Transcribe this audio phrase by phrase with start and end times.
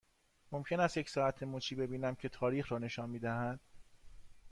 [0.51, 3.59] ممکن است یک ساعت مچی ببینم که تاریخ را نشان می دهد؟